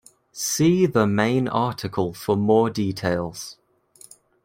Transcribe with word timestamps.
See 0.33 0.87
the 0.87 1.05
main 1.05 1.47
article 1.47 2.11
for 2.11 2.35
more 2.35 2.71
details. 2.71 3.59